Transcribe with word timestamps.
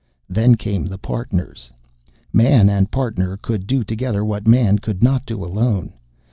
Then 0.27 0.55
came 0.55 0.87
the 0.87 0.97
Partners. 0.97 1.71
Man 2.33 2.71
and 2.71 2.89
Partner 2.89 3.37
could 3.37 3.67
do 3.67 3.83
together 3.83 4.25
what 4.25 4.47
Man 4.47 4.79
could 4.79 5.03
not 5.03 5.27
do 5.27 5.45
alone. 5.45 5.93